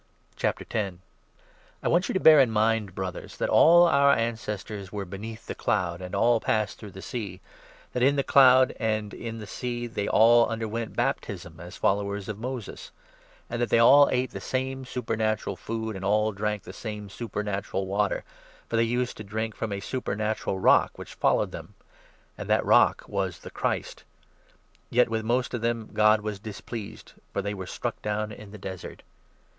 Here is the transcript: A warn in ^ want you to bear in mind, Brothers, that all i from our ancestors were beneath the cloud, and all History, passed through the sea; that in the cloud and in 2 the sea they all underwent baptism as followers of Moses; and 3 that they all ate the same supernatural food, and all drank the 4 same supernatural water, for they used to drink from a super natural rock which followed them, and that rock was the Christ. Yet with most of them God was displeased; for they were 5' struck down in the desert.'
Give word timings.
A 0.35 0.45
warn 0.45 0.55
in 0.73 0.99
^ 1.83 1.91
want 1.91 2.09
you 2.09 2.13
to 2.13 2.19
bear 2.19 2.39
in 2.39 2.49
mind, 2.49 2.95
Brothers, 2.95 3.37
that 3.37 3.49
all 3.49 3.85
i 3.85 3.91
from 3.91 3.99
our 4.01 4.13
ancestors 4.13 4.91
were 4.91 5.05
beneath 5.05 5.45
the 5.45 5.53
cloud, 5.53 6.01
and 6.01 6.15
all 6.15 6.39
History, 6.39 6.45
passed 6.55 6.79
through 6.79 6.89
the 6.89 7.03
sea; 7.03 7.39
that 7.93 8.01
in 8.01 8.15
the 8.15 8.23
cloud 8.23 8.73
and 8.79 9.13
in 9.13 9.35
2 9.35 9.39
the 9.41 9.45
sea 9.45 9.85
they 9.85 10.07
all 10.07 10.47
underwent 10.47 10.95
baptism 10.95 11.59
as 11.59 11.77
followers 11.77 12.27
of 12.27 12.39
Moses; 12.39 12.89
and 13.47 13.59
3 13.59 13.59
that 13.59 13.69
they 13.69 13.77
all 13.77 14.09
ate 14.11 14.31
the 14.31 14.41
same 14.41 14.85
supernatural 14.85 15.55
food, 15.55 15.95
and 15.95 16.03
all 16.03 16.31
drank 16.31 16.63
the 16.63 16.73
4 16.73 16.79
same 16.79 17.07
supernatural 17.07 17.85
water, 17.85 18.23
for 18.67 18.77
they 18.77 18.83
used 18.83 19.17
to 19.17 19.23
drink 19.23 19.55
from 19.55 19.71
a 19.71 19.79
super 19.79 20.15
natural 20.15 20.57
rock 20.57 20.97
which 20.97 21.13
followed 21.13 21.51
them, 21.51 21.75
and 22.39 22.49
that 22.49 22.65
rock 22.65 23.03
was 23.07 23.37
the 23.37 23.51
Christ. 23.51 24.03
Yet 24.89 25.09
with 25.09 25.23
most 25.23 25.53
of 25.53 25.61
them 25.61 25.91
God 25.93 26.21
was 26.21 26.39
displeased; 26.39 27.13
for 27.33 27.43
they 27.43 27.53
were 27.53 27.67
5' 27.67 27.73
struck 27.75 28.01
down 28.01 28.31
in 28.31 28.49
the 28.49 28.57
desert.' 28.57 29.03